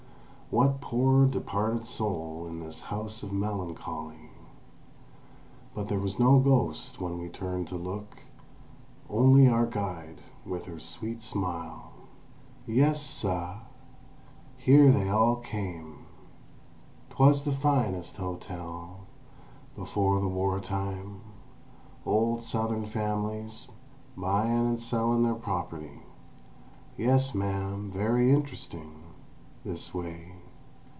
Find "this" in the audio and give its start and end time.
2.59-2.81, 29.63-29.93